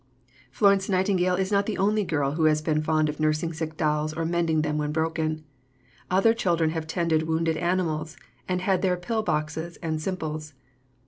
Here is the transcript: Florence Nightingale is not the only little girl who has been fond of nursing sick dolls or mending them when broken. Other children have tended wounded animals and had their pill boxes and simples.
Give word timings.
Florence 0.49 0.89
Nightingale 0.89 1.35
is 1.35 1.51
not 1.51 1.67
the 1.67 1.77
only 1.77 2.01
little 2.01 2.09
girl 2.17 2.31
who 2.31 2.45
has 2.45 2.59
been 2.63 2.81
fond 2.81 3.07
of 3.07 3.19
nursing 3.19 3.53
sick 3.53 3.77
dolls 3.77 4.13
or 4.15 4.25
mending 4.25 4.63
them 4.63 4.79
when 4.79 4.91
broken. 4.91 5.43
Other 6.09 6.33
children 6.33 6.71
have 6.71 6.87
tended 6.87 7.27
wounded 7.27 7.55
animals 7.55 8.17
and 8.49 8.61
had 8.61 8.81
their 8.81 8.97
pill 8.97 9.21
boxes 9.21 9.77
and 9.83 10.01
simples. 10.01 10.55